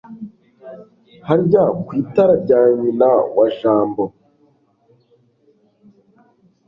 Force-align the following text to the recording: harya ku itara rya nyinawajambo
harya 1.27 1.63
ku 1.85 1.91
itara 2.01 2.33
rya 2.43 2.59
nyinawajambo 2.79 4.03